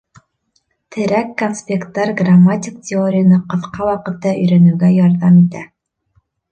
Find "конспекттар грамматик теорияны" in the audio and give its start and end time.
1.41-3.41